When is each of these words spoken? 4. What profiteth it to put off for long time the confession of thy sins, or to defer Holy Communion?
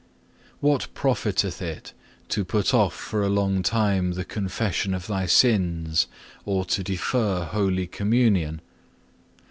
4. 0.61 0.67
What 0.71 0.87
profiteth 0.95 1.61
it 1.61 1.93
to 2.29 2.43
put 2.43 2.73
off 2.73 2.95
for 2.95 3.29
long 3.29 3.61
time 3.61 4.13
the 4.13 4.25
confession 4.25 4.95
of 4.95 5.05
thy 5.05 5.27
sins, 5.27 6.07
or 6.43 6.65
to 6.65 6.81
defer 6.81 7.43
Holy 7.45 7.85
Communion? 7.85 8.61